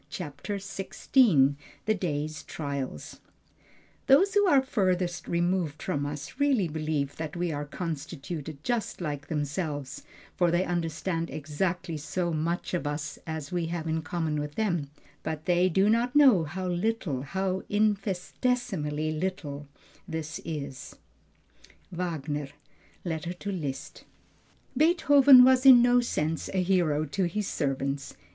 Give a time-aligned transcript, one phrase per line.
[0.09, 1.53] CHAPTER XVI
[1.85, 3.19] THE DAY'S TRIALS
[4.07, 9.27] Those who are furthest removed from us really believe that we are constituted just like
[9.27, 10.01] themselves,
[10.35, 14.89] for they understand exactly so much of us as we have in common with them,
[15.21, 19.67] but they do not know how little, how infinitesimally little
[20.07, 20.95] this is.
[21.91, 22.47] WAGNER:
[23.05, 24.05] Letter to Liszt.
[24.75, 28.15] Beethoven was in no sense a hero to his servants.